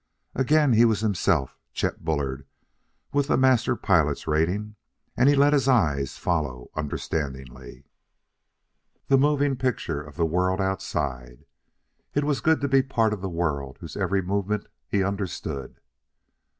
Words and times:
Again 0.33 0.73
he 0.73 0.83
was 0.83 1.01
himself, 1.01 1.59
Chet 1.73 2.03
Bullard, 2.03 2.47
with 3.13 3.29
a 3.29 3.37
Master 3.37 3.75
Pilot's 3.75 4.25
rating; 4.27 4.75
and 5.15 5.29
he 5.29 5.35
let 5.35 5.53
his 5.53 5.67
eyes 5.67 6.17
follow 6.17 6.71
understandingly 6.73 7.83
the 9.09 9.19
moving 9.19 9.55
picture 9.55 10.01
of 10.01 10.15
the 10.15 10.25
world 10.25 10.59
outside. 10.59 11.45
It 12.15 12.23
was 12.23 12.41
good 12.41 12.61
to 12.61 12.67
be 12.67 12.81
part 12.81 13.13
of 13.13 13.23
a 13.23 13.29
world 13.29 13.77
whose 13.79 13.95
every 13.95 14.23
movement 14.23 14.65
he 14.87 15.03
understood. 15.03 15.79